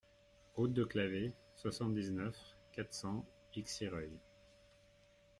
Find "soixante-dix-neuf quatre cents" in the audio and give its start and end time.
1.53-3.23